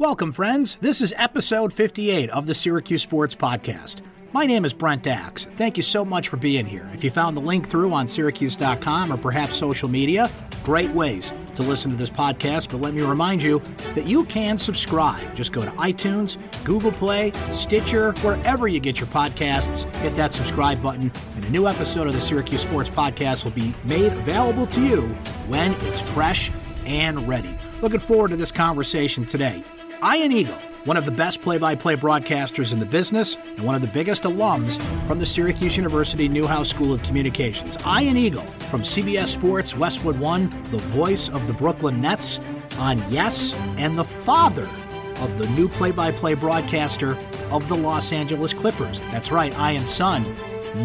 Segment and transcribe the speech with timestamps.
[0.00, 0.76] Welcome, friends.
[0.76, 3.96] This is episode 58 of the Syracuse Sports Podcast.
[4.32, 5.44] My name is Brent Axe.
[5.44, 6.88] Thank you so much for being here.
[6.94, 10.30] If you found the link through on Syracuse.com or perhaps social media,
[10.64, 12.70] great ways to listen to this podcast.
[12.70, 13.60] But let me remind you
[13.94, 15.36] that you can subscribe.
[15.36, 19.84] Just go to iTunes, Google Play, Stitcher, wherever you get your podcasts.
[19.96, 23.74] Hit that subscribe button, and a new episode of the Syracuse Sports Podcast will be
[23.84, 25.02] made available to you
[25.48, 26.50] when it's fresh
[26.86, 27.54] and ready.
[27.82, 29.62] Looking forward to this conversation today.
[30.02, 33.74] Ian Eagle one of the best play by play broadcasters in the business and one
[33.74, 37.76] of the biggest alums from the Syracuse University Newhouse School of Communications.
[37.86, 42.40] Ian Eagle from CBS Sports Westwood One, the voice of the Brooklyn Nets
[42.78, 44.68] on Yes, and the father
[45.16, 47.14] of the new play by play broadcaster
[47.50, 49.02] of the Los Angeles Clippers.
[49.12, 50.24] That's right, Ian's son,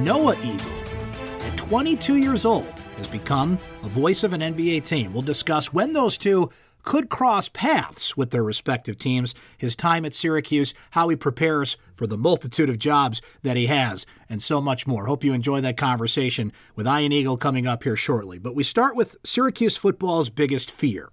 [0.03, 0.71] Noah Eagle,
[1.41, 5.13] at 22 years old, has become a voice of an NBA team.
[5.13, 6.49] We'll discuss when those two
[6.85, 12.07] could cross paths with their respective teams, his time at Syracuse, how he prepares for
[12.07, 15.07] the multitude of jobs that he has, and so much more.
[15.07, 18.37] Hope you enjoy that conversation with Ian Eagle coming up here shortly.
[18.37, 21.09] But we start with Syracuse football's biggest fear,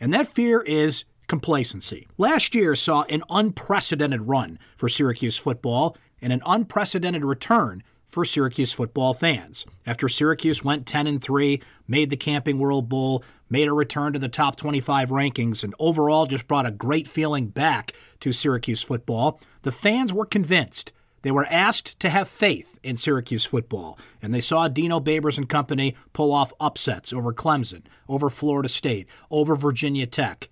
[0.00, 2.06] and that fear is complacency.
[2.16, 8.72] Last year saw an unprecedented run for Syracuse football and an unprecedented return for Syracuse
[8.72, 9.66] football fans.
[9.86, 14.18] After Syracuse went 10 and 3, made the Camping World Bowl, made a return to
[14.18, 19.40] the top 25 rankings, and overall just brought a great feeling back to Syracuse football,
[19.62, 20.92] the fans were convinced.
[21.22, 25.48] They were asked to have faith in Syracuse football, and they saw Dino Babers and
[25.48, 30.48] company pull off upsets over Clemson, over Florida State, over Virginia Tech,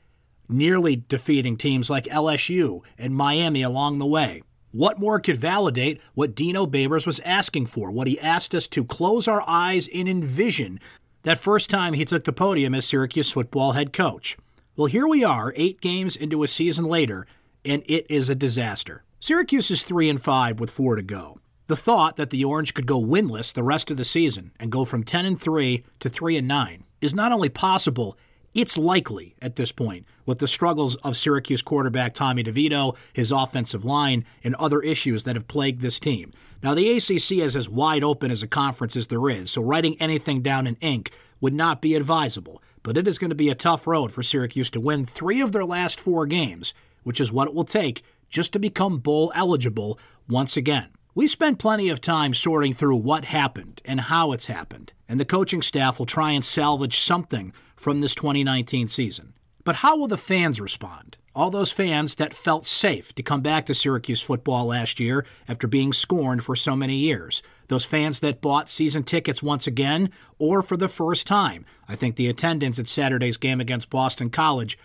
[0.48, 4.42] nearly defeating teams like LSU and Miami along the way.
[4.76, 8.84] What more could validate what Dino Babers was asking for, what he asked us to
[8.84, 10.80] close our eyes and envision
[11.22, 14.36] that first time he took the podium as Syracuse football head coach?
[14.76, 17.26] Well, here we are, eight games into a season later,
[17.64, 19.02] and it is a disaster.
[19.18, 21.40] Syracuse is 3 and 5 with 4 to go.
[21.68, 24.84] The thought that the Orange could go winless the rest of the season and go
[24.84, 28.18] from 10 and 3 to 3 and 9 is not only possible,
[28.56, 33.84] it's likely at this point, with the struggles of Syracuse quarterback Tommy DeVito, his offensive
[33.84, 36.32] line, and other issues that have plagued this team.
[36.62, 40.00] Now, the ACC is as wide open as a conference as there is, so writing
[40.00, 42.62] anything down in ink would not be advisable.
[42.82, 45.52] But it is going to be a tough road for Syracuse to win three of
[45.52, 46.72] their last four games,
[47.02, 50.88] which is what it will take just to become bowl eligible once again.
[51.14, 55.24] We spent plenty of time sorting through what happened and how it's happened, and the
[55.24, 57.52] coaching staff will try and salvage something
[57.86, 59.32] from this 2019 season.
[59.62, 61.18] But how will the fans respond?
[61.36, 65.68] All those fans that felt safe to come back to Syracuse football last year after
[65.68, 67.44] being scorned for so many years.
[67.68, 70.10] Those fans that bought season tickets once again
[70.40, 71.64] or for the first time.
[71.88, 74.76] I think the attendance at Saturday's game against Boston College,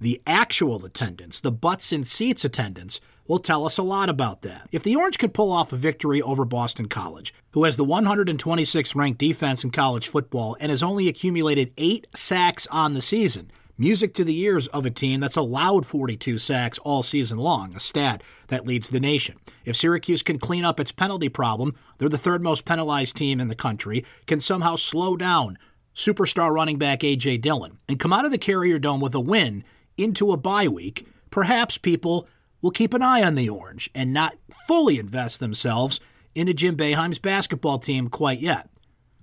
[0.00, 4.68] the actual attendance, the butts in seats attendance, will tell us a lot about that.
[4.72, 8.94] If the Orange could pull off a victory over Boston College, who has the 126th
[8.94, 14.14] ranked defense in college football and has only accumulated eight sacks on the season, music
[14.14, 18.22] to the ears of a team that's allowed 42 sacks all season long, a stat
[18.48, 19.36] that leads the nation.
[19.64, 23.48] If Syracuse can clean up its penalty problem, they're the third most penalized team in
[23.48, 25.58] the country, can somehow slow down
[25.94, 27.38] superstar running back A.J.
[27.38, 29.64] Dillon, and come out of the Carrier Dome with a win
[29.96, 32.28] into a bye week, perhaps people
[32.60, 34.36] will keep an eye on the Orange and not
[34.66, 36.00] fully invest themselves
[36.34, 38.68] into Jim Boeheim's basketball team quite yet.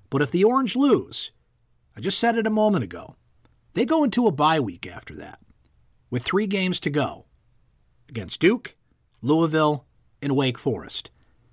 [0.10, 1.32] But if the Orange lose,
[1.96, 3.16] I just said it a moment ago,
[3.74, 5.40] they go into a bye week after that
[6.10, 7.26] with three games to go
[8.08, 8.76] against Duke,
[9.22, 9.86] Louisville,
[10.22, 11.10] and Wake Forest.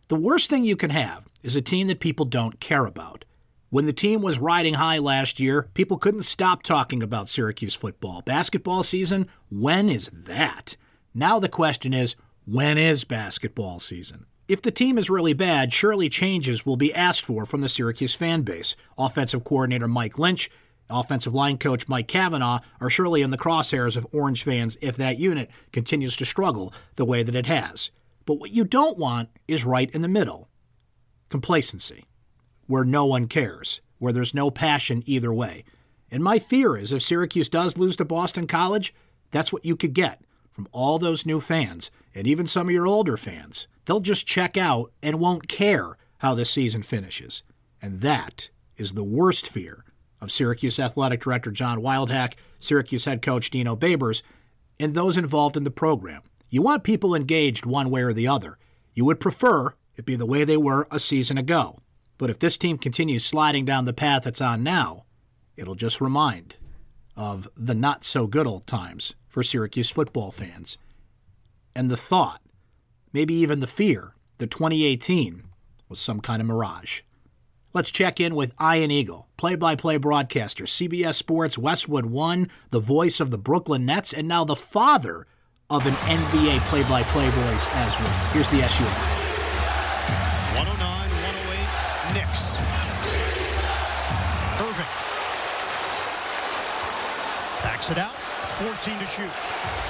[0.09, 3.25] The worst thing you can have is a team that people don't care about.
[3.71, 8.21] When the team was riding high last year, people couldn't stop talking about Syracuse football.
[8.21, 10.77] Basketball season, when is that?
[11.15, 14.27] Now the question is, when is basketball season?
[14.47, 18.15] If the team is really bad, surely changes will be asked for from the Syracuse
[18.15, 18.77] fan base.
[18.97, 20.51] Offensive coordinator Mike Lynch,
[20.89, 25.19] offensive line coach Mike Cavanaugh are surely in the crosshairs of Orange fans if that
[25.19, 27.91] unit continues to struggle the way that it has.
[28.25, 30.49] But what you don't want is right in the middle
[31.29, 32.07] complacency,
[32.67, 35.65] where no one cares, where there's no passion either way.
[36.11, 38.93] And my fear is if Syracuse does lose to Boston College,
[39.31, 40.21] that's what you could get
[40.61, 43.67] from all those new fans and even some of your older fans.
[43.87, 47.43] They'll just check out and won't care how the season finishes.
[47.81, 49.87] And that is the worst fear
[50.21, 54.21] of Syracuse Athletic Director John Wildhack, Syracuse head coach Dino Babers,
[54.79, 56.21] and those involved in the program.
[56.51, 58.59] You want people engaged one way or the other.
[58.93, 61.79] You would prefer it be the way they were a season ago.
[62.19, 65.05] But if this team continues sliding down the path it's on now,
[65.57, 66.57] it'll just remind
[67.17, 70.79] of the not so good old times for Syracuse football fans.
[71.75, 72.41] And the thought,
[73.13, 75.45] maybe even the fear, that 2018
[75.89, 77.03] was some kind of mirage.
[77.73, 82.81] Let's check in with Ian Eagle, play by play broadcaster, CBS Sports, Westwood One, the
[82.81, 85.27] voice of the Brooklyn Nets, and now the father
[85.69, 88.27] of an NBA play by play voice as well.
[88.33, 89.30] Here's the SU.
[97.91, 98.15] It out.
[98.61, 99.31] 14 to shoot.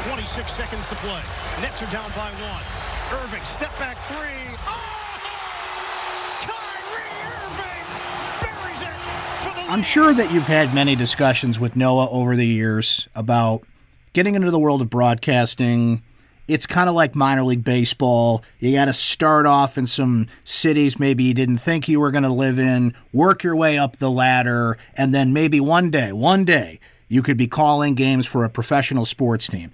[0.08, 1.22] 26 seconds to play.
[1.60, 3.22] Nets are down by one.
[3.22, 4.56] Irving, step back three.
[4.66, 5.00] Oh!
[9.70, 13.62] I'm sure that you've had many discussions with Noah over the years about
[14.12, 16.02] getting into the world of broadcasting.
[16.48, 18.42] It's kind of like minor league baseball.
[18.58, 22.24] You got to start off in some cities maybe you didn't think you were going
[22.24, 26.44] to live in, work your way up the ladder, and then maybe one day, one
[26.44, 29.72] day, you could be calling games for a professional sports team.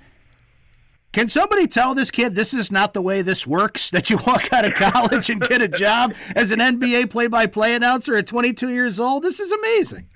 [1.13, 3.91] Can somebody tell this kid this is not the way this works?
[3.97, 8.17] That you walk out of college and get a job as an NBA play-by-play announcer
[8.17, 9.23] at 22 years old?
[9.23, 10.09] This is amazing.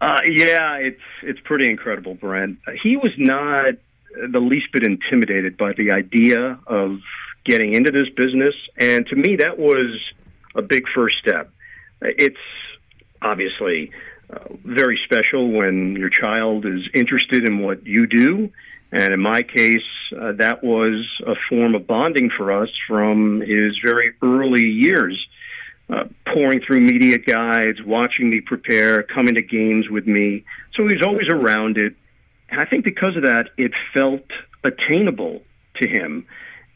[0.00, 2.58] Uh, yeah, it's it's pretty incredible, Brent.
[2.82, 3.74] He was not
[4.32, 6.98] the least bit intimidated by the idea of
[7.44, 10.00] getting into this business, and to me, that was
[10.54, 11.52] a big first step.
[12.00, 12.36] It's
[13.20, 13.92] obviously
[14.64, 18.50] very special when your child is interested in what you do
[18.92, 19.86] and in my case,
[20.20, 25.26] uh, that was a form of bonding for us from his very early years,
[25.88, 30.44] uh, pouring through media guides, watching me prepare, coming to games with me.
[30.74, 31.94] So he was always around it.
[32.48, 34.26] And I think because of that, it felt
[34.64, 35.42] attainable
[35.80, 36.26] to him.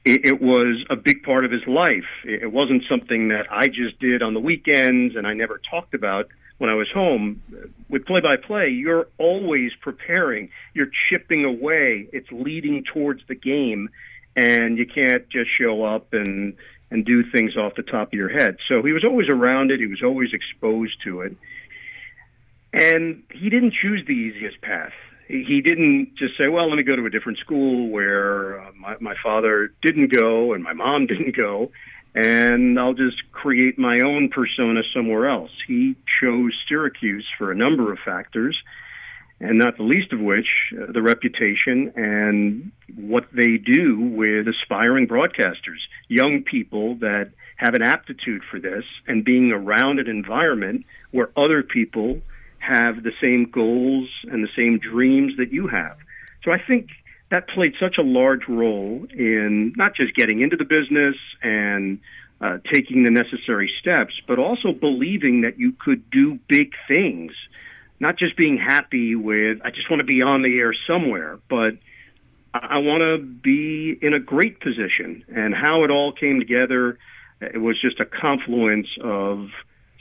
[0.04, 2.06] It, it was a big part of his life.
[2.24, 6.28] It wasn't something that I just did on the weekends and I never talked about
[6.58, 7.42] when I was home.
[7.88, 13.88] With play by play, you're always preparing, you're chipping away, it's leading towards the game,
[14.36, 16.54] and you can't just show up and
[16.90, 18.56] and do things off the top of your head.
[18.68, 21.36] So he was always around it, he was always exposed to it.
[22.72, 24.92] And he didn't choose the easiest path.
[25.26, 28.96] He didn't just say, "Well, let me go to a different school where uh, my,
[29.00, 31.70] my father didn't go and my mom didn't go."
[32.14, 35.50] And I'll just create my own persona somewhere else.
[35.66, 38.56] He chose Syracuse for a number of factors,
[39.40, 45.08] and not the least of which uh, the reputation and what they do with aspiring
[45.08, 51.30] broadcasters, young people that have an aptitude for this, and being around an environment where
[51.36, 52.20] other people
[52.58, 55.96] have the same goals and the same dreams that you have.
[56.44, 56.88] So I think
[57.34, 61.98] that played such a large role in not just getting into the business and
[62.40, 67.32] uh, taking the necessary steps, but also believing that you could do big things,
[67.98, 71.76] not just being happy with, I just want to be on the air somewhere, but
[72.54, 75.24] I, I want to be in a great position.
[75.34, 76.98] And how it all came together,
[77.40, 79.48] it was just a confluence of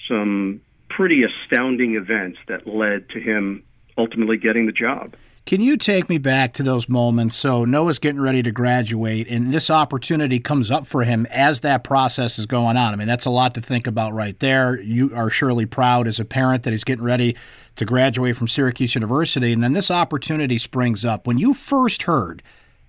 [0.08, 3.64] some pretty astounding events that led to him
[3.98, 5.16] ultimately getting the job.
[5.46, 7.36] Can you take me back to those moments?
[7.36, 11.84] So Noah's getting ready to graduate, and this opportunity comes up for him as that
[11.84, 12.94] process is going on.
[12.94, 14.80] I mean, that's a lot to think about right there.
[14.80, 17.36] You are surely proud as a parent that he's getting ready
[17.76, 21.28] to graduate from Syracuse University, and then this opportunity springs up.
[21.28, 22.42] When you first heard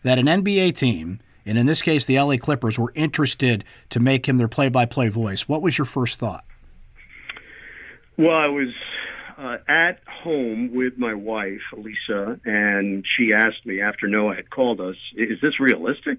[0.05, 4.29] that an NBA team, and in this case the LA Clippers, were interested to make
[4.29, 6.45] him their play-by-play voice, what was your first thought?
[8.17, 8.69] Well, I was
[9.37, 14.81] uh, at home with my wife, Elisa, and she asked me after Noah had called
[14.81, 16.19] us, "Is this realistic?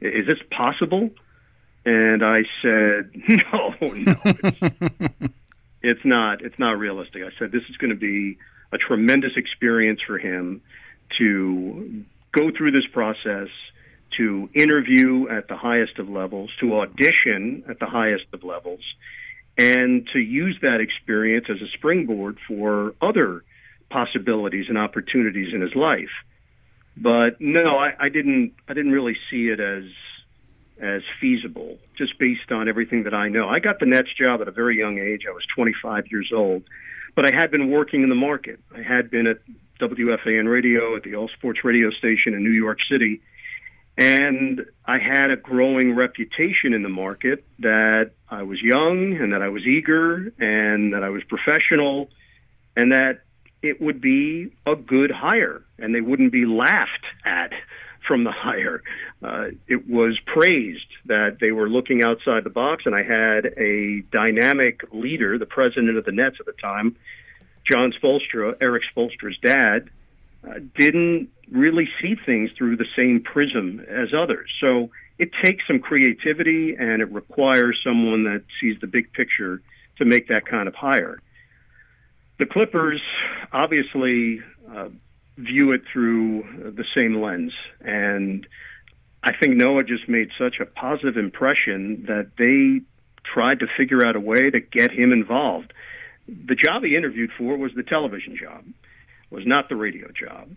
[0.00, 1.10] Is this possible?"
[1.84, 3.10] And I said,
[3.52, 5.34] "No, no, it's,
[5.82, 6.42] it's not.
[6.42, 8.38] It's not realistic." I said, "This is going to be
[8.72, 10.62] a tremendous experience for him
[11.18, 13.48] to go through this process."
[14.18, 18.78] To interview at the highest of levels, to audition at the highest of levels,
[19.56, 23.44] and to use that experience as a springboard for other
[23.90, 26.10] possibilities and opportunities in his life.
[26.96, 28.54] But no, I, I didn't.
[28.68, 29.84] I didn't really see it as
[30.80, 33.48] as feasible, just based on everything that I know.
[33.48, 35.22] I got the Nets job at a very young age.
[35.28, 36.64] I was 25 years old,
[37.14, 38.60] but I had been working in the market.
[38.74, 39.38] I had been at
[39.80, 43.20] WFAN radio at the All Sports radio station in New York City
[43.96, 49.42] and I had a growing reputation in the market that I was young and that
[49.42, 52.10] I was eager and that I was professional
[52.76, 53.20] and that
[53.62, 57.52] it would be a good hire and they wouldn't be laughed at
[58.06, 58.82] from the hire.
[59.22, 64.02] Uh, it was praised that they were looking outside the box, and I had a
[64.12, 66.96] dynamic leader, the president of the Nets at the time,
[67.70, 69.88] John Spoelstra, Erik Spoelstra's dad,
[70.46, 74.50] uh, didn't really see things through the same prism as others.
[74.60, 79.62] So it takes some creativity and it requires someone that sees the big picture
[79.98, 81.20] to make that kind of hire.
[82.38, 83.00] The Clippers
[83.52, 84.88] obviously uh,
[85.36, 87.52] view it through the same lens.
[87.80, 88.46] And
[89.22, 92.84] I think Noah just made such a positive impression that they
[93.24, 95.72] tried to figure out a way to get him involved.
[96.26, 98.64] The job he interviewed for was the television job,
[99.34, 100.48] was not the radio job.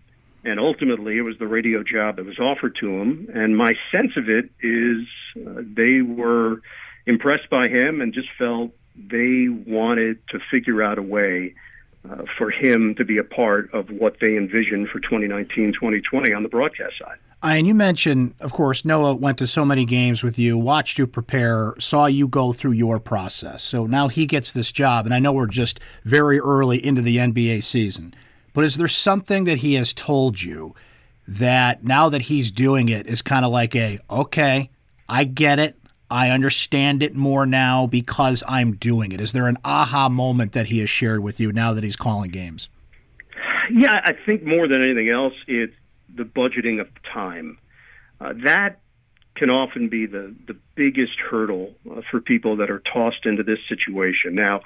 [0.44, 3.28] And ultimately, it was the radio job that was offered to him.
[3.34, 5.06] And my sense of it is
[5.36, 6.62] uh, they were
[7.06, 11.54] impressed by him and just felt they wanted to figure out a way
[12.08, 16.42] uh, for him to be a part of what they envisioned for 2019 2020 on
[16.42, 17.18] the broadcast side.
[17.42, 21.06] And you mentioned, of course, Noah went to so many games with you, watched you
[21.06, 23.62] prepare, saw you go through your process.
[23.62, 27.18] So now he gets this job, and I know we're just very early into the
[27.18, 28.14] NBA season.
[28.52, 30.74] But is there something that he has told you
[31.26, 34.70] that now that he's doing it is kind of like a, okay,
[35.08, 35.76] I get it.
[36.10, 39.20] I understand it more now because I'm doing it.
[39.20, 42.30] Is there an aha moment that he has shared with you now that he's calling
[42.30, 42.70] games?
[43.70, 45.74] Yeah, I think more than anything else, it's
[46.14, 47.58] the budgeting of time.
[48.20, 48.80] Uh, that
[49.36, 53.58] can often be the, the biggest hurdle uh, for people that are tossed into this
[53.68, 54.34] situation.
[54.34, 54.62] Now,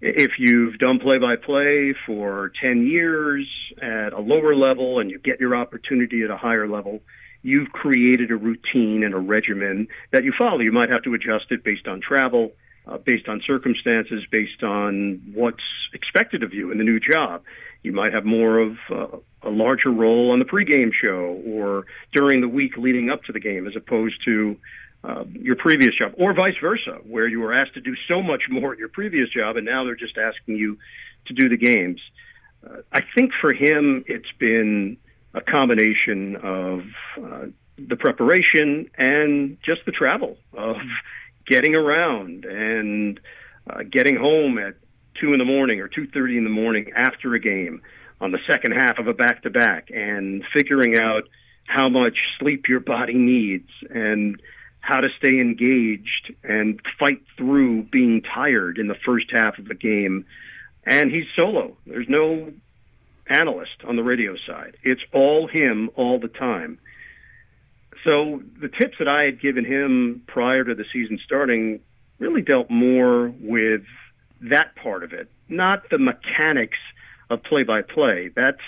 [0.00, 3.48] if you've done play by play for 10 years
[3.80, 7.00] at a lower level and you get your opportunity at a higher level,
[7.42, 10.60] you've created a routine and a regimen that you follow.
[10.60, 12.52] You might have to adjust it based on travel,
[12.86, 15.62] uh, based on circumstances, based on what's
[15.94, 17.42] expected of you in the new job.
[17.82, 22.40] You might have more of uh, a larger role on the pregame show or during
[22.40, 24.56] the week leading up to the game as opposed to
[25.06, 28.42] uh, your previous job, or vice versa, where you were asked to do so much
[28.50, 30.78] more at your previous job and now they're just asking you
[31.26, 32.00] to do the games.
[32.66, 34.96] Uh, I think for him, it's been
[35.32, 36.80] a combination of
[37.22, 37.46] uh,
[37.78, 40.76] the preparation and just the travel of
[41.46, 43.20] getting around and
[43.70, 44.74] uh, getting home at
[45.20, 47.80] two in the morning or two thirty in the morning after a game
[48.20, 51.24] on the second half of a back to back and figuring out
[51.66, 54.40] how much sleep your body needs and
[54.86, 59.74] how to stay engaged and fight through being tired in the first half of the
[59.74, 60.24] game.
[60.84, 61.76] And he's solo.
[61.86, 62.52] There's no
[63.26, 64.76] analyst on the radio side.
[64.84, 66.78] It's all him all the time.
[68.04, 71.80] So the tips that I had given him prior to the season starting
[72.20, 73.82] really dealt more with
[74.42, 76.78] that part of it, not the mechanics
[77.28, 78.30] of play by play.
[78.36, 78.62] That's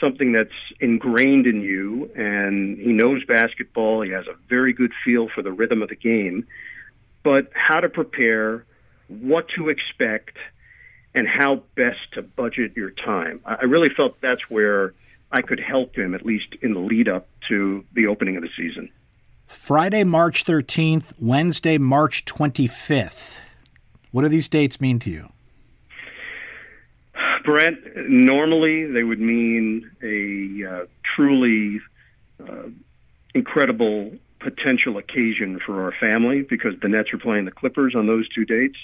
[0.00, 0.50] something that's
[0.80, 4.02] ingrained in you, and he knows basketball.
[4.02, 6.46] He has a very good feel for the rhythm of the game,
[7.22, 8.64] but how to prepare,
[9.08, 10.36] what to expect,
[11.14, 13.40] and how best to budget your time.
[13.44, 14.92] I really felt that's where
[15.32, 18.50] I could help him, at least in the lead up to the opening of the
[18.56, 18.90] season.
[19.46, 23.38] Friday, March 13th, Wednesday, March 25th.
[24.10, 25.32] What do these dates mean to you?
[27.46, 31.80] Brent, normally they would mean a uh, truly
[32.40, 32.68] uh,
[33.34, 38.28] incredible potential occasion for our family because the Nets are playing the Clippers on those
[38.28, 38.76] two dates.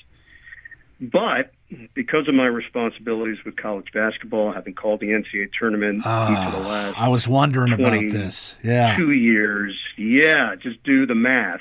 [1.01, 1.53] But
[1.95, 6.97] because of my responsibilities with college basketball, having called the NCAA tournament of the last
[6.97, 8.57] I was wondering about this.
[8.63, 9.77] Yeah, two years.
[9.99, 11.61] Yeah, just do the math.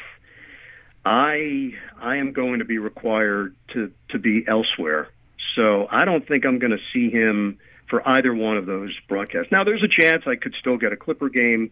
[1.04, 5.10] I I am going to be required to to be elsewhere,
[5.56, 7.58] so I don't think I'm going to see him
[7.90, 9.52] for either one of those broadcasts.
[9.52, 11.72] Now, there's a chance I could still get a Clipper game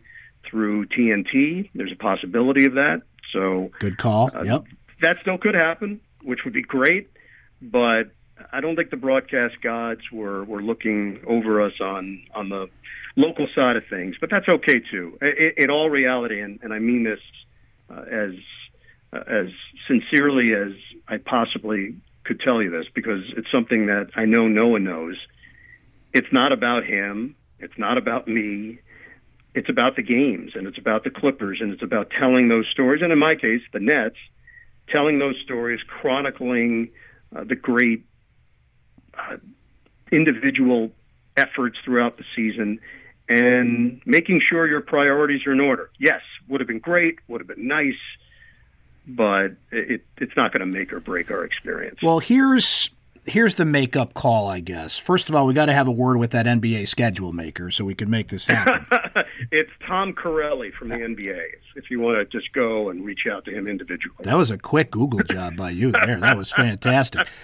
[0.50, 1.70] through TNT.
[1.74, 3.02] There's a possibility of that.
[3.32, 4.32] So good call.
[4.34, 4.64] Uh, yep,
[5.02, 7.10] that still could happen, which would be great.
[7.62, 8.12] But
[8.52, 12.68] I don't think the broadcast gods were, were looking over us on on the
[13.16, 15.18] local side of things, but that's okay too.
[15.22, 17.20] In, in all reality, and, and I mean this
[17.90, 18.32] uh, as
[19.14, 19.48] uh, as
[19.88, 20.74] sincerely as
[21.08, 21.96] I possibly
[22.30, 25.18] could tell you this, because it's something that I know no one knows.
[26.14, 27.36] It's not about him.
[27.58, 28.80] It's not about me.
[29.56, 33.02] It's about the games, and it's about the Clippers, and it's about telling those stories.
[33.02, 34.16] And in my case, the Nets,
[34.90, 36.92] telling those stories, chronicling
[37.36, 38.06] uh, the great
[39.18, 39.38] uh,
[40.12, 40.92] individual
[41.36, 42.80] efforts throughout the season
[43.28, 45.90] and making sure your priorities are in order.
[46.00, 48.02] Yes, would have been great, would have been nice,
[49.16, 52.00] but it, it's not going to make or break our experience.
[52.02, 52.90] Well, here's
[53.26, 54.98] here's the makeup call, I guess.
[54.98, 57.86] First of all, we got to have a word with that NBA schedule maker so
[57.86, 58.86] we can make this happen.
[59.52, 61.44] it's Tom Carelli from the NBA.
[61.76, 64.18] If you want to just go and reach out to him individually.
[64.24, 66.20] That was a quick Google job by you there.
[66.20, 67.28] That was fantastic.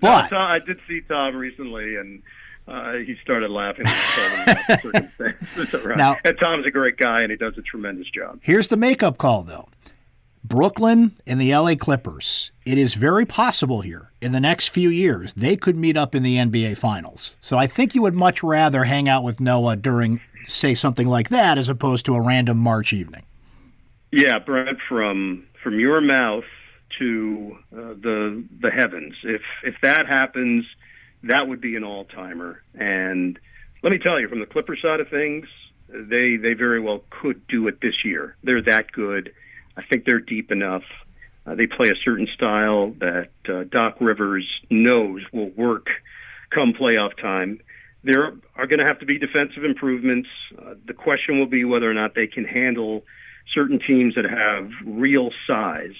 [0.00, 2.22] But no, Tom, I did see Tom recently, and
[2.66, 3.84] uh, he started laughing.
[5.96, 8.40] now, and Tom's a great guy, and he does a tremendous job.
[8.42, 9.68] Here's the makeup call, though.
[10.50, 15.32] Brooklyn and the LA Clippers, it is very possible here in the next few years
[15.34, 17.36] they could meet up in the NBA Finals.
[17.40, 21.28] So I think you would much rather hang out with Noah during, say, something like
[21.28, 23.22] that as opposed to a random March evening.
[24.10, 26.42] Yeah, Brent, from from your mouth
[26.98, 29.14] to uh, the the heavens.
[29.22, 30.64] If if that happens,
[31.22, 32.60] that would be an all timer.
[32.74, 33.38] And
[33.84, 35.46] let me tell you, from the Clipper side of things,
[35.88, 38.34] they they very well could do it this year.
[38.42, 39.32] They're that good.
[39.76, 40.82] I think they're deep enough.
[41.46, 45.86] Uh, they play a certain style that uh, Doc Rivers knows will work
[46.50, 47.60] come playoff time.
[48.02, 50.28] There are going to have to be defensive improvements.
[50.56, 53.04] Uh, the question will be whether or not they can handle
[53.54, 55.94] certain teams that have real size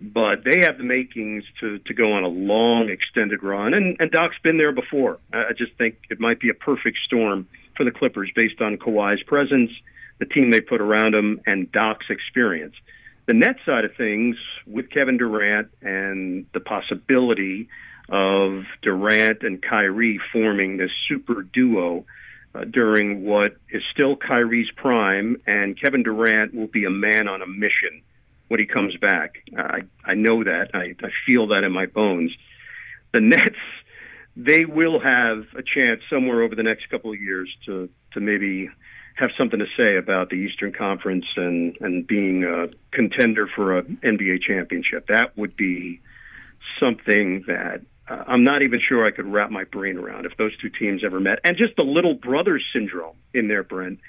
[0.00, 4.10] but they have the makings to to go on a long extended run and and
[4.10, 5.18] Doc's been there before.
[5.32, 9.22] I just think it might be a perfect storm for the Clippers based on Kawhi's
[9.22, 9.70] presence,
[10.18, 12.74] the team they put around him and Doc's experience.
[13.26, 17.68] The net side of things with Kevin Durant and the possibility
[18.08, 22.04] of Durant and Kyrie forming this super duo
[22.54, 27.42] uh, during what is still Kyrie's prime and Kevin Durant will be a man on
[27.42, 28.02] a mission
[28.48, 29.42] when he comes back.
[29.56, 30.70] I I know that.
[30.72, 32.32] I, I feel that in my bones.
[33.12, 33.56] The Nets,
[34.36, 38.70] they will have a chance somewhere over the next couple of years to to maybe
[39.16, 43.98] have something to say about the Eastern Conference and and being a contender for an
[44.02, 45.08] NBA championship.
[45.08, 46.00] That would be
[46.80, 50.56] something that uh, I'm not even sure I could wrap my brain around if those
[50.58, 51.40] two teams ever met.
[51.44, 54.00] And just the little brother syndrome in there, Brent,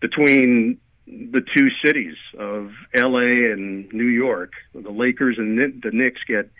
[0.00, 4.52] between the two cities of LA and New York.
[4.74, 6.50] The Lakers and the Knicks get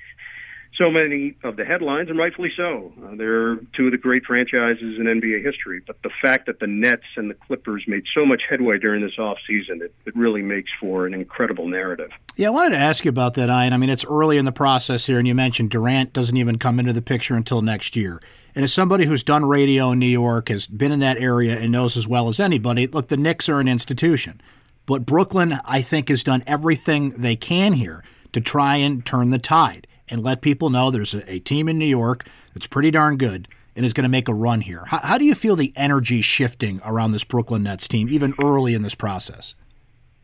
[0.76, 2.92] so many of the headlines, and rightfully so.
[3.04, 5.82] Uh, they're two of the great franchises in NBA history.
[5.86, 9.16] But the fact that the Nets and the Clippers made so much headway during this
[9.18, 12.10] offseason, it, it really makes for an incredible narrative.
[12.36, 13.72] Yeah, I wanted to ask you about that, Ian.
[13.72, 16.80] I mean, it's early in the process here, and you mentioned Durant doesn't even come
[16.80, 18.22] into the picture until next year.
[18.54, 21.70] And as somebody who's done radio in New York, has been in that area, and
[21.72, 24.40] knows as well as anybody, look, the Knicks are an institution.
[24.86, 29.38] But Brooklyn, I think, has done everything they can here to try and turn the
[29.38, 33.16] tide and let people know there's a, a team in New York that's pretty darn
[33.16, 34.84] good and is going to make a run here.
[34.86, 38.74] How, how do you feel the energy shifting around this Brooklyn Nets team, even early
[38.74, 39.54] in this process?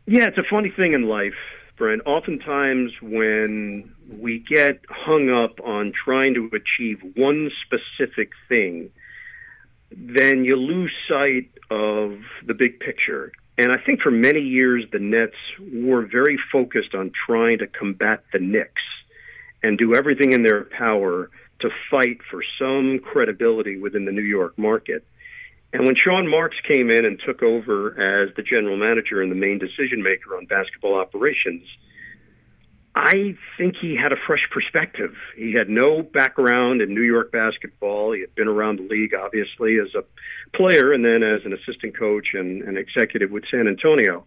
[0.05, 1.33] Yeah, it's a funny thing in life,
[1.77, 2.01] Brent.
[2.05, 8.91] Oftentimes, when we get hung up on trying to achieve one specific thing,
[9.91, 13.31] then you lose sight of the big picture.
[13.57, 18.23] And I think for many years, the Nets were very focused on trying to combat
[18.31, 18.81] the Knicks
[19.63, 21.29] and do everything in their power
[21.61, 25.05] to fight for some credibility within the New York market.
[25.71, 29.35] And when Sean Marks came in and took over as the general manager and the
[29.35, 31.63] main decision maker on basketball operations,
[32.95, 35.13] I think he had a fresh perspective.
[35.35, 38.13] He had no background in New York basketball.
[38.13, 40.03] He had been around the league, obviously, as a
[40.57, 44.25] player and then as an assistant coach and an executive with San Antonio.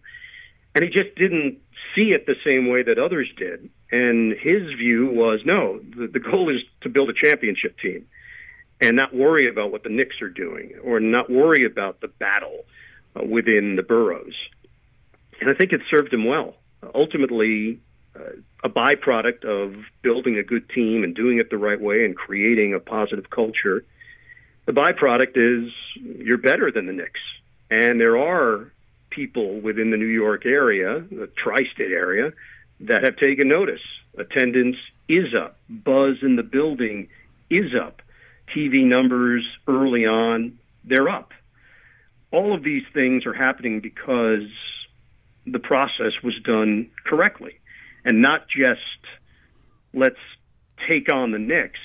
[0.75, 1.59] And he just didn't
[1.95, 3.69] see it the same way that others did.
[3.91, 8.07] And his view was no, the, the goal is to build a championship team
[8.81, 12.65] and not worry about what the Knicks are doing or not worry about the battle
[13.15, 14.35] uh, within the boroughs.
[15.39, 16.55] And I think it served him well.
[16.95, 17.79] ultimately,
[18.15, 22.15] uh, a byproduct of building a good team and doing it the right way and
[22.15, 23.83] creating a positive culture.
[24.65, 27.19] The byproduct is you're better than the Knicks.
[27.69, 28.71] And there are
[29.13, 32.31] people within the New York area, the tri state area,
[32.81, 33.81] that have taken notice.
[34.17, 34.77] Attendance
[35.09, 37.07] is up, buzz in the building
[37.49, 38.01] is up,
[38.55, 41.31] TV numbers early on, they're up.
[42.31, 44.49] All of these things are happening because
[45.45, 47.59] the process was done correctly
[48.05, 48.81] and not just
[49.93, 50.15] let's
[50.87, 51.79] take on the Knicks.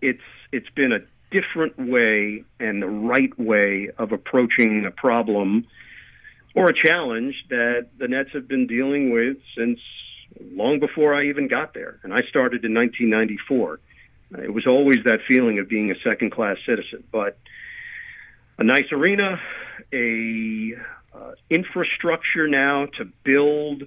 [0.00, 5.66] It's it's been a different way and the right way of approaching a problem
[6.54, 9.78] or a challenge that the Nets have been dealing with since
[10.52, 11.98] long before I even got there.
[12.02, 13.80] And I started in 1994.
[14.44, 17.38] It was always that feeling of being a second class citizen, but
[18.58, 19.40] a nice arena,
[19.92, 20.74] a
[21.14, 23.84] uh, infrastructure now to build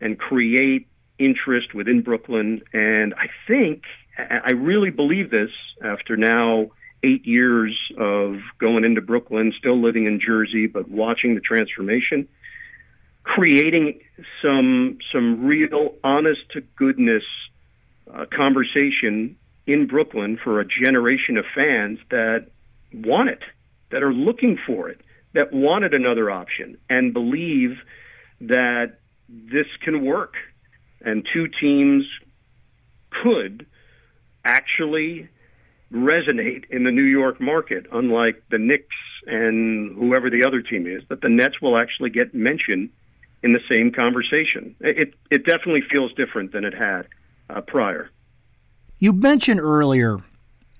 [0.00, 2.62] and create interest within Brooklyn.
[2.72, 3.82] And I think
[4.18, 5.50] I really believe this
[5.82, 6.70] after now
[7.02, 12.28] eight years of going into Brooklyn, still living in Jersey, but watching the transformation,
[13.22, 14.00] creating
[14.42, 17.24] some some real honest to goodness
[18.12, 22.46] uh, conversation in Brooklyn for a generation of fans that
[22.92, 23.42] want it,
[23.90, 25.00] that are looking for it,
[25.34, 27.78] that wanted another option, and believe
[28.40, 30.34] that this can work.
[31.00, 32.04] And two teams
[33.22, 33.66] could
[34.44, 35.28] actually
[35.92, 38.96] resonate in the New York market, unlike the Knicks
[39.26, 42.90] and whoever the other team is, that the Nets will actually get mentioned
[43.42, 44.74] in the same conversation.
[44.80, 47.06] It, it definitely feels different than it had
[47.48, 48.10] uh, prior.
[48.98, 50.18] You mentioned earlier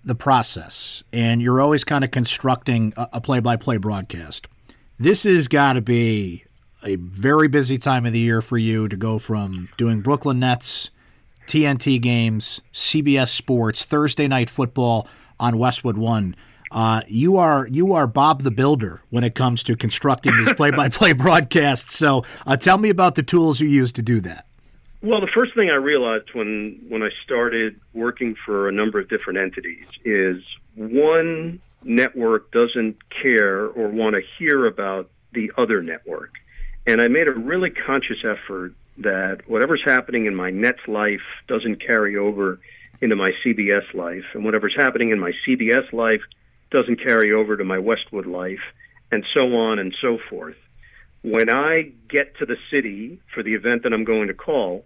[0.04, 4.46] the process, and you're always kind of constructing a play by play broadcast.
[4.98, 6.44] This has got to be
[6.82, 10.90] a very busy time of the year for you to go from doing Brooklyn Nets,
[11.48, 15.08] TNT games, CBS Sports, Thursday night football
[15.40, 16.36] on Westwood One.
[16.70, 20.70] Uh, you are you are Bob the Builder when it comes to constructing these play
[20.70, 21.96] by play broadcasts.
[21.96, 24.46] So uh, tell me about the tools you use to do that.
[25.00, 29.08] Well, the first thing I realized when when I started working for a number of
[29.08, 30.42] different entities is
[30.74, 36.32] one network doesn't care or want to hear about the other network.
[36.86, 41.84] And I made a really conscious effort that whatever's happening in my Nets life doesn't
[41.84, 42.60] carry over
[43.00, 46.22] into my CBS life, and whatever's happening in my CBS life
[46.70, 48.60] doesn't carry over to my Westwood life,
[49.10, 50.56] and so on and so forth
[51.22, 54.84] when I get to the city for the event that I'm going to call,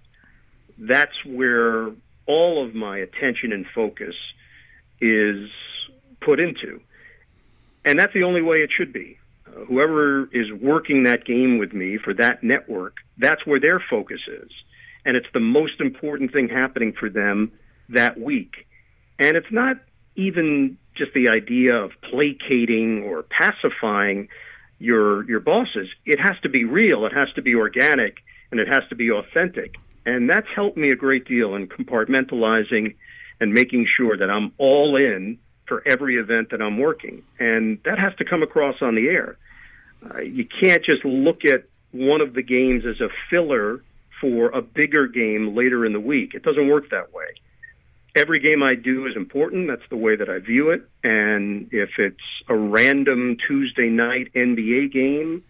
[0.78, 1.90] that's where
[2.26, 4.14] all of my attention and focus
[5.00, 5.50] is
[6.20, 6.80] put into.
[7.84, 9.18] And that's the only way it should be.
[9.46, 14.20] Uh, whoever is working that game with me for that network, that's where their focus
[14.26, 14.50] is.
[15.04, 17.52] And it's the most important thing happening for them
[17.88, 18.66] that week.
[19.18, 19.76] And it's not
[20.16, 24.28] even just the idea of placating or pacifying
[24.78, 25.88] your your bosses.
[26.04, 28.18] It has to be real, it has to be organic,
[28.50, 29.76] and it has to be authentic.
[30.04, 32.96] And that's helped me a great deal in compartmentalizing
[33.40, 37.22] and making sure that I'm all in for every event that I'm working.
[37.38, 39.38] And that has to come across on the air.
[40.04, 43.82] Uh, you can't just look at one of the games as a filler
[44.20, 46.34] for a bigger game later in the week.
[46.34, 47.26] It doesn't work that way
[48.14, 49.68] every game I do is important.
[49.68, 50.82] That's the way that I view it.
[51.02, 52.16] And if it's
[52.48, 55.42] a random Tuesday night NBA game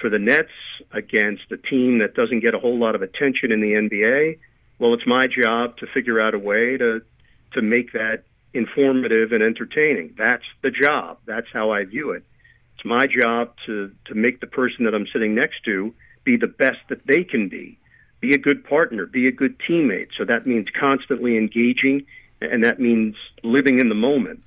[0.00, 0.50] for the Nets
[0.92, 4.38] against a team that doesn't get a whole lot of attention in the NBA,
[4.78, 7.02] well, it's my job to figure out a way to
[7.52, 10.14] to make that informative and entertaining.
[10.16, 11.18] That's the job.
[11.26, 12.24] That's how I view it.
[12.82, 16.48] It's my job to to make the person that I'm sitting next to be the
[16.48, 17.78] best that they can be
[18.20, 20.08] be a good partner, be a good teammate.
[20.16, 22.06] So that means constantly engaging,
[22.40, 24.44] and that means living in the moment.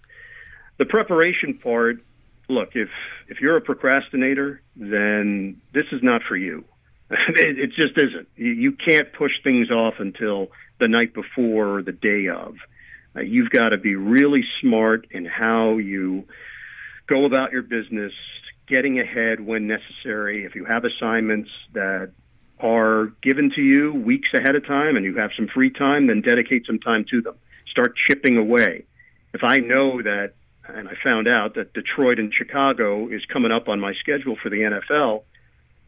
[0.78, 2.04] The preparation part,
[2.50, 2.90] look, if
[3.28, 6.66] if you're a procrastinator, then this is not for you.
[7.10, 8.28] it, it just isn't.
[8.36, 12.56] You, you can't push things off until the night before or the day of.
[13.16, 16.26] Uh, you've got to be really smart in how you
[17.08, 18.14] go about your business,
[18.68, 20.46] getting ahead when necessary.
[20.46, 22.12] If you have assignments that
[22.60, 26.22] are given to you weeks ahead of time and you have some free time, then
[26.22, 27.36] dedicate some time to them.
[27.70, 28.86] Start chipping away.
[29.34, 30.34] If I know that,
[30.68, 34.50] and I found out that Detroit and Chicago is coming up on my schedule for
[34.50, 35.24] the NFL,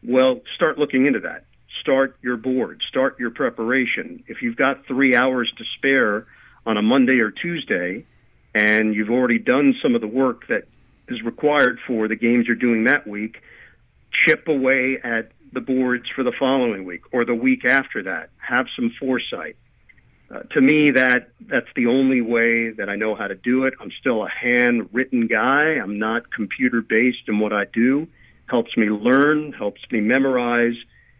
[0.04, 1.44] well, start looking into that.
[1.80, 4.22] Start your board, start your preparation.
[4.28, 6.26] If you've got three hours to spare
[6.66, 8.04] on a Monday or Tuesday,
[8.54, 10.64] and you've already done some of the work that
[11.08, 13.42] is required for the games you're doing that week,
[14.24, 18.30] chip away at the boards for the following week or the week after that.
[18.38, 19.56] Have some foresight.
[20.30, 23.74] Uh, to me, that that's the only way that I know how to do it.
[23.80, 25.78] I'm still a handwritten guy.
[25.82, 28.06] I'm not computer based in what I do.
[28.46, 30.76] Helps me learn, helps me memorize,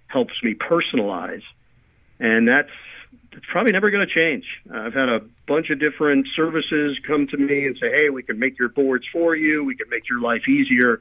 [0.08, 1.42] helps me personalize,
[2.20, 2.70] and that's
[3.38, 4.44] it's probably never going to change.
[4.70, 8.22] Uh, I've had a bunch of different services come to me and say, "Hey, we
[8.22, 9.64] can make your boards for you.
[9.64, 11.00] We can make your life easier."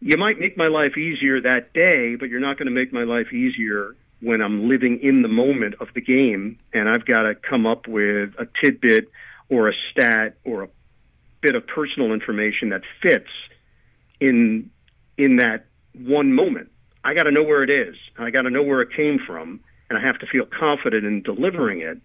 [0.00, 3.04] you might make my life easier that day, but you're not going to make my
[3.04, 7.34] life easier when I'm living in the moment of the game and I've got to
[7.34, 9.08] come up with a tidbit
[9.48, 10.68] or a stat or a
[11.40, 13.30] bit of personal information that fits
[14.20, 14.70] in
[15.18, 16.70] in that one moment.
[17.04, 17.96] I got to know where it is.
[18.18, 21.22] I got to know where it came from and I have to feel confident in
[21.22, 21.98] delivering it.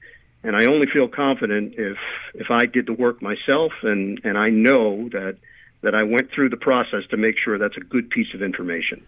[0.43, 1.97] And I only feel confident if
[2.33, 5.37] if I did the work myself and and I know that
[5.81, 9.03] that I went through the process to make sure that's a good piece of information.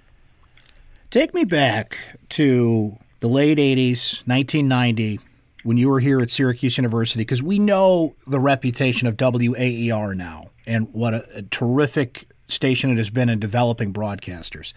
[1.10, 1.98] Take me back
[2.30, 5.20] to the late 80s, 1990.
[5.64, 7.22] when you were here at Syracuse University?
[7.22, 12.98] Because we know the reputation of WAER now and what a, a terrific station it
[12.98, 14.74] has been in developing broadcasters.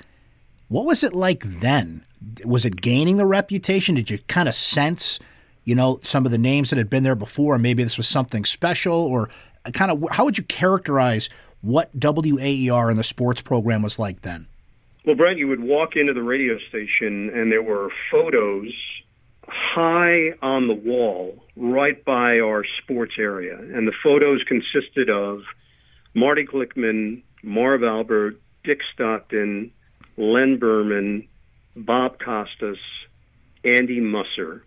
[0.69, 2.05] What was it like then?
[2.45, 3.95] Was it gaining the reputation?
[3.95, 5.21] Did you kind of sense,
[5.65, 7.59] you know, some of the names that had been there before?
[7.59, 9.31] Maybe this was something special, or
[9.73, 11.29] kind of how would you characterize
[11.61, 14.47] what WAER and the sports program was like then?
[15.05, 18.73] Well, Brent, you would walk into the radio station and there were photos
[19.47, 23.57] high on the wall right by our sports area.
[23.57, 25.43] And the photos consisted of
[26.15, 29.71] Marty Glickman, Marv Albert, Dick Stockton,
[30.17, 31.29] Len Berman,
[31.77, 32.79] Bob Costas,
[33.65, 34.65] Andy Musser,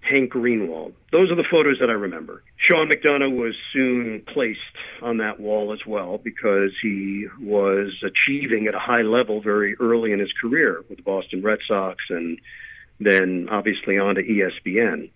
[0.00, 0.92] Hank Greenwald.
[1.12, 2.42] Those are the photos that I remember.
[2.56, 4.60] Sean McDonough was soon placed
[5.02, 10.12] on that wall as well because he was achieving at a high level very early
[10.12, 12.38] in his career with the Boston Red Sox and
[13.00, 15.10] then obviously on to ESPN.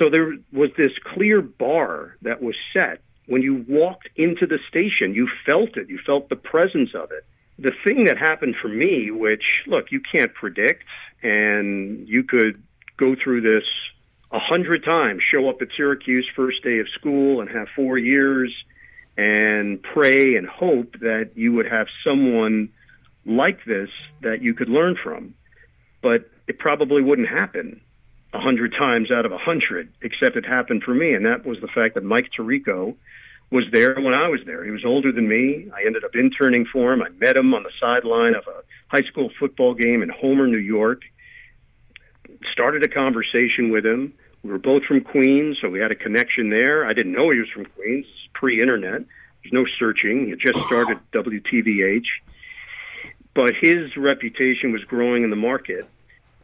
[0.00, 3.02] So there was this clear bar that was set.
[3.26, 5.88] When you walked into the station, you felt it.
[5.88, 7.24] You felt the presence of it.
[7.62, 10.82] The thing that happened for me, which, look, you can't predict,
[11.22, 12.60] and you could
[12.96, 13.62] go through this
[14.32, 18.52] a hundred times, show up at Syracuse first day of school and have four years
[19.16, 22.70] and pray and hope that you would have someone
[23.24, 23.90] like this
[24.22, 25.34] that you could learn from.
[26.02, 27.80] But it probably wouldn't happen
[28.32, 31.60] a hundred times out of a hundred, except it happened for me, and that was
[31.60, 32.96] the fact that Mike Tirico
[33.52, 34.64] was there when I was there.
[34.64, 35.70] He was older than me.
[35.76, 37.02] I ended up interning for him.
[37.02, 40.56] I met him on the sideline of a high school football game in Homer, New
[40.56, 41.02] York.
[42.50, 44.14] Started a conversation with him.
[44.42, 46.86] We were both from Queens, so we had a connection there.
[46.86, 48.06] I didn't know he was from Queens.
[48.32, 49.02] pre-internet.
[49.42, 50.24] There's no searching.
[50.24, 52.06] He had just started WTVH,
[53.34, 55.86] but his reputation was growing in the market,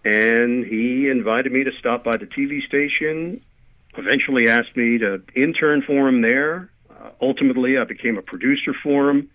[0.05, 3.41] and he invited me to stop by the TV station.
[3.97, 6.71] Eventually, asked me to intern for him there.
[6.99, 9.31] Uh, ultimately, I became a producer for him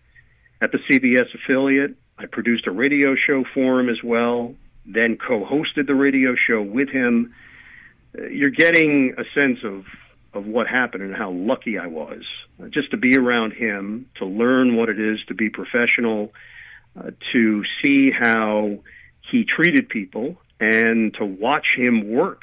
[0.61, 1.95] at the CBS affiliate.
[2.17, 4.55] I produced a radio show for him as well.
[4.85, 7.33] Then co-hosted the radio show with him
[8.29, 9.85] you're getting a sense of
[10.33, 12.23] of what happened and how lucky I was
[12.71, 16.33] just to be around him, to learn what it is to be professional,
[16.99, 18.79] uh, to see how
[19.29, 22.41] he treated people, and to watch him work.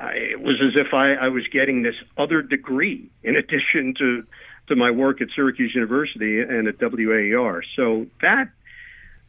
[0.00, 4.24] I, it was as if I, I was getting this other degree in addition to
[4.68, 7.62] to my work at Syracuse University and at WAER.
[7.76, 8.50] So that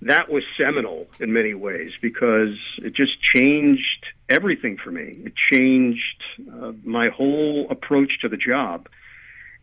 [0.04, 5.20] that was seminal in many ways because it just changed everything for me.
[5.26, 8.88] It changed uh, my whole approach to the job.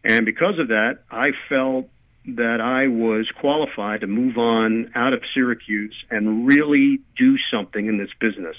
[0.04, 1.88] And because of that, I felt
[2.26, 7.98] that I was qualified to move on out of Syracuse and really do something in
[7.98, 8.56] this business.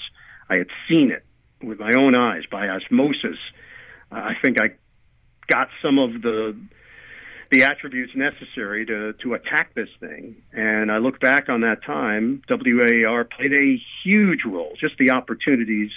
[0.48, 1.24] I had seen it
[1.62, 3.38] with my own eyes by osmosis.
[4.10, 4.70] I think I
[5.48, 6.56] got some of the
[7.50, 10.36] the attributes necessary to, to attack this thing.
[10.52, 15.90] And I look back on that time, WAER played a huge role, just the opportunities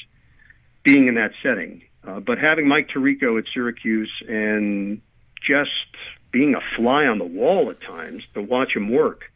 [0.84, 1.84] being in that setting.
[2.06, 5.02] Uh, but having Mike Tirico at Syracuse and
[5.48, 5.70] just
[6.32, 9.32] being a fly on the wall at times to watch him work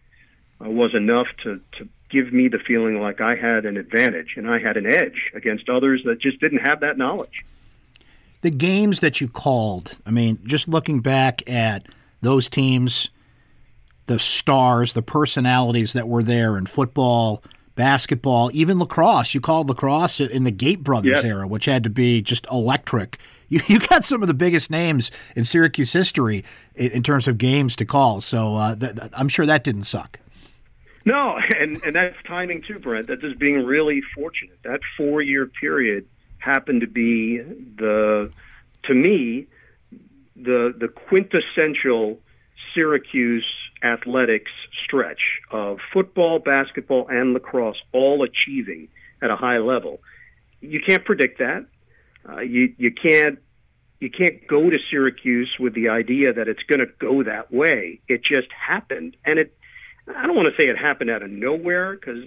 [0.59, 4.49] uh, was enough to, to give me the feeling like I had an advantage and
[4.49, 7.43] I had an edge against others that just didn't have that knowledge.
[8.41, 11.87] The games that you called, I mean, just looking back at
[12.21, 13.09] those teams,
[14.05, 17.43] the stars, the personalities that were there in football,
[17.75, 19.33] basketball, even lacrosse.
[19.33, 23.17] You called lacrosse in the Gait Brothers era, which had to be just electric.
[23.49, 26.43] You, you got some of the biggest names in Syracuse history
[26.75, 28.19] in, in terms of games to call.
[28.19, 30.19] So uh, th- th- I'm sure that didn't suck.
[31.07, 33.07] No, and, and that's timing too, Brent.
[33.07, 34.59] That's just being really fortunate.
[34.63, 36.05] That four year period
[36.39, 38.29] happened to be the,
[38.83, 39.47] to me,
[40.35, 42.19] the the quintessential
[42.73, 43.47] Syracuse
[43.81, 44.51] athletics
[44.83, 48.89] stretch of football, basketball, and lacrosse all achieving
[49.21, 50.01] at a high level.
[50.59, 51.65] You can't predict that.
[52.27, 53.39] Uh, you you can't
[54.01, 58.01] you can't go to Syracuse with the idea that it's going to go that way.
[58.09, 59.53] It just happened, and it.
[60.15, 62.23] I don't want to say it happened out of nowhere because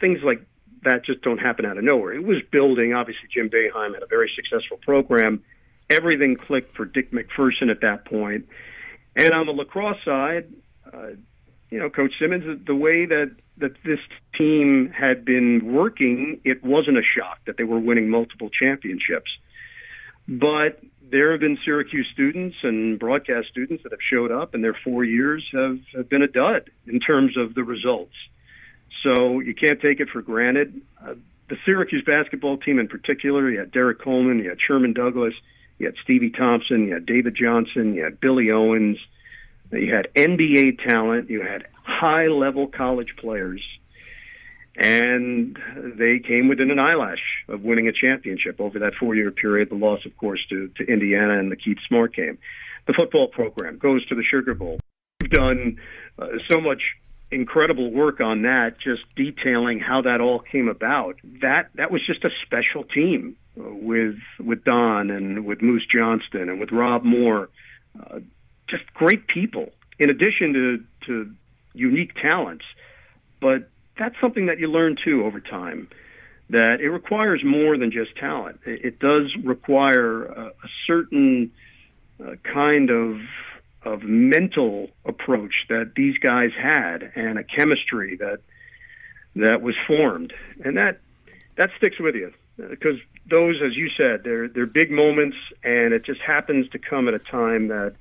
[0.00, 0.44] things like
[0.84, 2.12] that just don't happen out of nowhere.
[2.12, 2.92] It was building.
[2.94, 5.42] Obviously, Jim Boeheim had a very successful program
[5.92, 8.46] everything clicked for Dick MacPherson at that point.
[9.16, 10.52] And on the lacrosse side,
[10.92, 11.10] uh,
[11.70, 13.98] you know, Coach Simmons, the way that that this
[14.36, 19.30] team had been working, it wasn't a shock that they were winning multiple championships.
[20.26, 20.80] But
[21.12, 25.04] there have been Syracuse students and broadcast students that have showed up, and their four
[25.04, 28.14] years have, have been a dud in terms of the results.
[29.02, 30.80] So you can't take it for granted.
[31.00, 31.14] Uh,
[31.50, 35.34] the Syracuse basketball team in particular, you had Derrick Coleman, you had Sherman Douglas,
[35.78, 38.96] you had Stevie Thompson, you had David Johnson, you had Billy Owens,
[39.70, 43.62] you had NBA talent, you had high level college players,
[44.76, 49.68] and they came within an eyelash of winning a championship over that four year period.
[49.70, 52.38] The loss, of course, to, to Indiana and the Keith Smart game.
[52.86, 54.80] The football program goes to the Sugar Bowl.
[55.20, 55.78] We've done
[56.18, 56.82] uh, so much
[57.30, 61.16] incredible work on that, just detailing how that all came about.
[61.40, 66.48] That that was just a special team uh, with with Don and with Moose Johnston
[66.48, 67.50] and with Rob Moore,
[67.98, 68.20] uh,
[68.68, 69.70] just great people.
[69.98, 71.34] In addition to to
[71.74, 72.64] unique talents,
[73.40, 75.88] but that's something that you learn too over time.
[76.50, 78.60] That it requires more than just talent.
[78.66, 81.52] It, it does require a, a certain
[82.22, 83.20] uh, kind of
[83.84, 88.40] of mental approach that these guys had and a chemistry that
[89.34, 90.32] that was formed
[90.64, 91.00] and that
[91.56, 92.96] that sticks with you because
[93.28, 97.14] those as you said they're they're big moments and it just happens to come at
[97.14, 97.94] a time that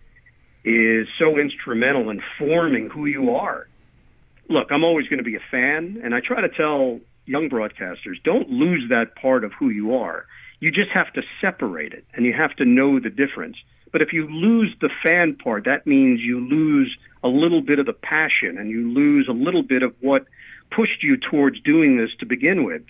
[0.64, 3.68] is so instrumental in forming who you are
[4.52, 8.22] look i'm always going to be a fan and i try to tell young broadcasters
[8.24, 10.26] don't lose that part of who you are
[10.60, 13.58] you just have to separate it and you have to know the difference
[13.92, 17.86] but if you lose the fan part, that means you lose a little bit of
[17.86, 20.26] the passion and you lose a little bit of what
[20.70, 22.84] pushed you towards doing this to begin with.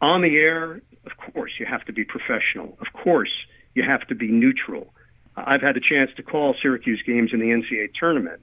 [0.00, 2.76] On the air, of course, you have to be professional.
[2.80, 3.30] Of course,
[3.74, 4.92] you have to be neutral.
[5.36, 8.40] I've had a chance to call Syracuse games in the NCAA tournament.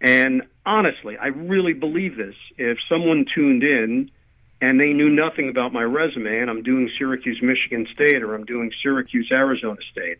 [0.00, 2.34] And honestly, I really believe this.
[2.58, 4.10] If someone tuned in
[4.60, 8.44] and they knew nothing about my resume and I'm doing Syracuse, Michigan State, or I'm
[8.44, 10.18] doing Syracuse, Arizona State,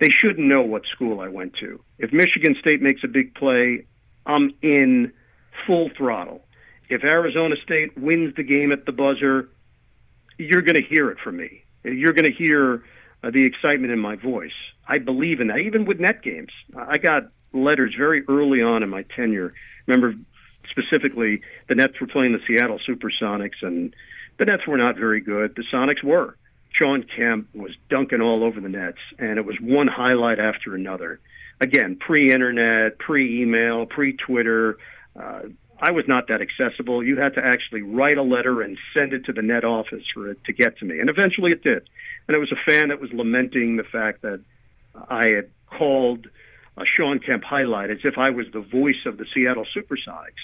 [0.00, 1.80] they shouldn't know what school I went to.
[1.98, 3.84] If Michigan State makes a big play,
[4.24, 5.12] I'm in
[5.66, 6.42] full throttle.
[6.88, 9.48] If Arizona State wins the game at the buzzer,
[10.38, 11.62] you're going to hear it from me.
[11.84, 12.82] You're going to hear
[13.22, 14.52] uh, the excitement in my voice.
[14.88, 15.58] I believe in that.
[15.58, 19.54] Even with net games, I got letters very early on in my tenure.
[19.86, 20.14] Remember
[20.68, 23.94] specifically, the Nets were playing the Seattle Supersonics, and
[24.38, 25.54] the Nets were not very good.
[25.56, 26.36] The Sonics were.
[26.72, 31.20] Shawn Kemp was dunking all over the nets, and it was one highlight after another.
[31.60, 34.78] Again, pre-internet, pre-email, pre-Twitter.
[35.18, 35.40] Uh,
[35.78, 37.02] I was not that accessible.
[37.02, 40.30] You had to actually write a letter and send it to the net office for
[40.30, 41.88] it to get to me, and eventually it did.
[42.28, 44.40] And it was a fan that was lamenting the fact that
[45.08, 46.28] I had called
[46.76, 50.42] Uh, a Shawn Kemp highlight as if I was the voice of the Seattle Supersonics.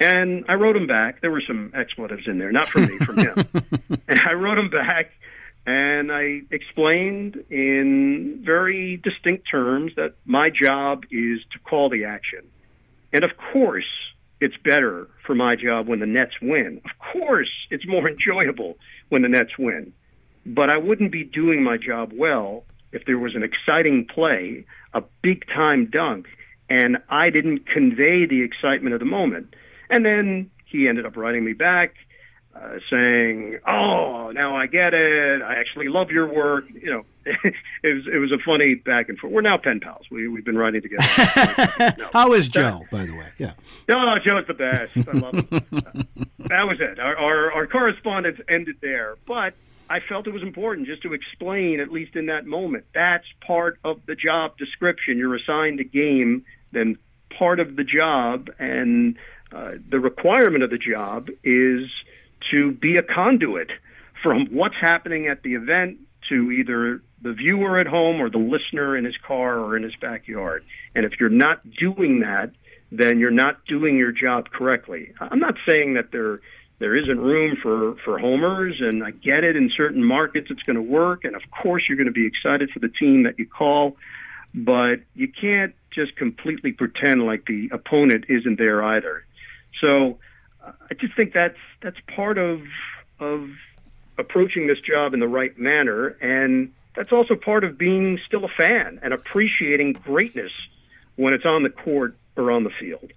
[0.00, 1.20] And I wrote him back.
[1.20, 3.34] There were some expletives in there, not from me, from him.
[4.08, 5.12] and I wrote him back
[5.66, 12.40] and I explained in very distinct terms that my job is to call the action.
[13.12, 13.86] And of course,
[14.40, 16.80] it's better for my job when the Nets win.
[16.84, 18.76] Of course, it's more enjoyable
[19.08, 19.92] when the Nets win.
[20.44, 25.02] But I wouldn't be doing my job well if there was an exciting play, a
[25.22, 26.26] big time dunk,
[26.68, 29.54] and I didn't convey the excitement of the moment.
[29.90, 31.94] And then he ended up writing me back
[32.54, 35.42] uh, saying, "Oh, now I get it.
[35.42, 39.18] I actually love your work." You know, it was it was a funny back and
[39.18, 39.32] forth.
[39.32, 40.06] We're now pen pals.
[40.10, 41.94] We we've been writing together.
[41.98, 42.08] no.
[42.12, 43.28] How is Joe, that, by the way?
[43.38, 43.52] Yeah.
[43.88, 44.92] No, Joe's the best.
[45.08, 45.46] I love him.
[46.38, 46.98] that was it.
[46.98, 49.54] Our, our our correspondence ended there, but.
[49.92, 53.78] I felt it was important just to explain, at least in that moment, that's part
[53.84, 55.18] of the job description.
[55.18, 56.96] You're assigned a game, then
[57.38, 59.18] part of the job and
[59.54, 61.90] uh, the requirement of the job is
[62.50, 63.70] to be a conduit
[64.22, 65.98] from what's happening at the event
[66.30, 69.94] to either the viewer at home or the listener in his car or in his
[69.96, 70.64] backyard.
[70.94, 72.52] And if you're not doing that,
[72.90, 75.12] then you're not doing your job correctly.
[75.20, 76.40] I'm not saying that there
[76.82, 79.54] there isn't room for for homers, and I get it.
[79.54, 82.70] In certain markets, it's going to work, and of course, you're going to be excited
[82.70, 83.96] for the team that you call.
[84.52, 89.24] But you can't just completely pretend like the opponent isn't there either.
[89.80, 90.18] So
[90.60, 92.62] uh, I just think that's that's part of
[93.20, 93.48] of
[94.18, 98.48] approaching this job in the right manner, and that's also part of being still a
[98.48, 100.52] fan and appreciating greatness
[101.14, 103.12] when it's on the court or on the field.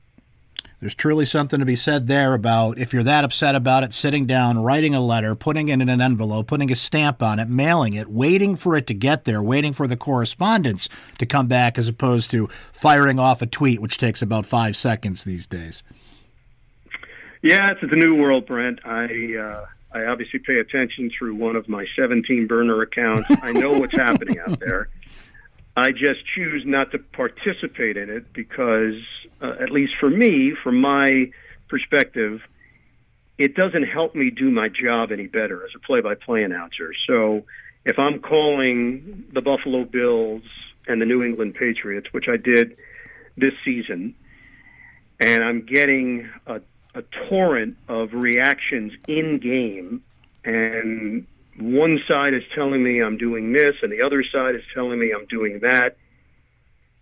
[0.86, 4.28] There's truly something to be said there about if you're that upset about it, sitting
[4.28, 7.96] down, writing a letter, putting it in an envelope, putting a stamp on it, mailing
[7.96, 11.88] it, waiting for it to get there, waiting for the correspondence to come back, as
[11.88, 15.82] opposed to firing off a tweet, which takes about five seconds these days.
[17.42, 18.78] Yeah, it's a new world, Brent.
[18.86, 19.08] I
[19.40, 23.28] uh, I obviously pay attention through one of my 17 burner accounts.
[23.42, 24.90] I know what's happening out there.
[25.78, 29.02] I just choose not to participate in it because,
[29.42, 31.32] uh, at least for me, from my
[31.68, 32.42] perspective,
[33.38, 36.94] it doesn't help me do my job any better as a play-by-play announcer.
[37.08, 37.44] So
[37.84, 40.44] if I'm calling the Buffalo Bills
[40.88, 42.78] and the New England Patriots, which I did
[43.36, 44.16] this season,
[45.20, 46.62] and I'm getting a,
[46.94, 50.04] a torrent of reactions in game,
[50.46, 51.28] and
[51.58, 55.14] one side is telling me I'm doing this, and the other side is telling me
[55.18, 55.98] I'm doing that.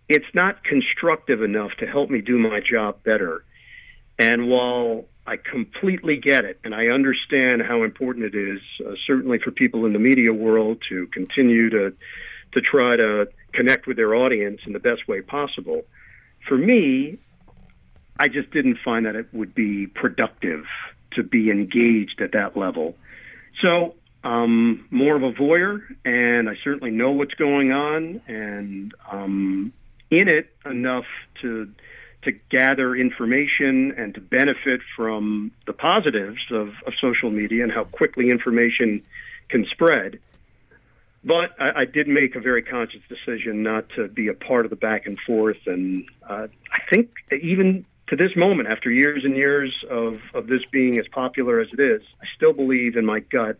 [0.08, 3.44] It's not constructive enough to help me do my job better.
[4.18, 9.38] And while I completely get it, and I understand how important it is, uh, certainly
[9.38, 11.92] for people in the media world, to continue to
[12.52, 15.82] to try to connect with their audience in the best way possible.
[16.46, 17.18] For me,
[18.20, 20.64] I just didn't find that it would be productive
[21.14, 22.96] to be engaged at that level.
[23.60, 29.72] So um, more of a voyeur, and I certainly know what's going on, and um,
[30.10, 31.04] in it enough
[31.42, 31.70] to
[32.22, 37.84] to gather information and to benefit from the positives of, of social media and how
[37.84, 39.02] quickly information
[39.50, 40.18] can spread.
[41.22, 44.70] But I, I did make a very conscious decision not to be a part of
[44.70, 45.58] the back and forth.
[45.66, 50.62] And uh, I think even to this moment, after years and years of, of this
[50.72, 53.58] being as popular as it is, I still believe in my gut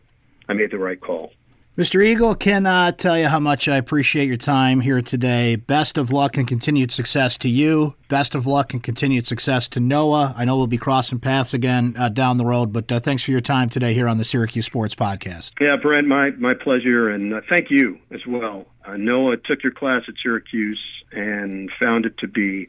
[0.49, 1.33] I made the right call.
[1.77, 2.05] Mr.
[2.05, 5.57] Eagle, cannot tell you how much I appreciate your time here today.
[5.57, 7.97] Best of luck and continued success to you.
[8.07, 10.35] Best of luck and continued success to Noah.
[10.37, 13.33] I know we'll be crossing paths again uh, down the road, but uh, thanks for
[13.33, 15.55] your time today here on the Syracuse Sports Podcast.
[15.61, 18.67] Yeah, Brent, my, my pleasure, and uh, thank you as well.
[18.85, 20.81] Uh, Noah took your class at Syracuse
[21.11, 22.69] and found it to be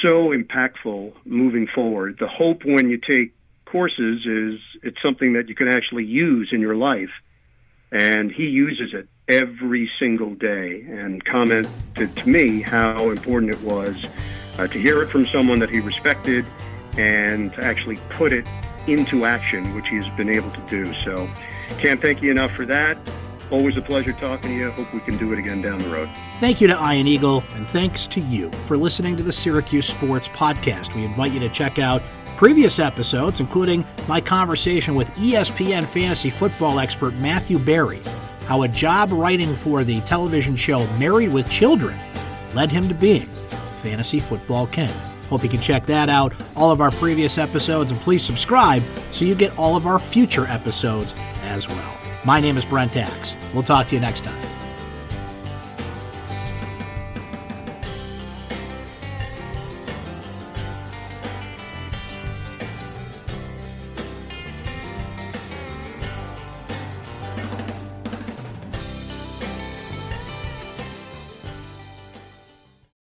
[0.00, 2.16] so impactful moving forward.
[2.18, 3.35] The hope when you take
[3.66, 7.10] courses is it's something that you can actually use in your life
[7.92, 13.96] and he uses it every single day and commented to me how important it was
[14.58, 16.44] uh, to hear it from someone that he respected
[16.96, 18.46] and to actually put it
[18.86, 20.94] into action, which he's been able to do.
[21.02, 21.28] So,
[21.78, 22.96] can't thank you enough for that.
[23.50, 24.70] Always a pleasure talking to you.
[24.72, 26.08] Hope we can do it again down the road.
[26.40, 30.28] Thank you to Ian Eagle, and thanks to you for listening to the Syracuse Sports
[30.28, 30.94] Podcast.
[30.94, 32.02] We invite you to check out
[32.36, 38.00] previous episodes, including my conversation with ESPN fantasy football expert Matthew Berry,
[38.46, 41.98] how a job writing for the television show Married with Children
[42.54, 43.26] led him to being
[43.82, 44.92] fantasy football king.
[45.28, 49.24] Hope you can check that out, all of our previous episodes, and please subscribe so
[49.24, 51.98] you get all of our future episodes as well.
[52.24, 53.34] My name is Brent Axe.
[53.52, 54.55] We'll talk to you next time.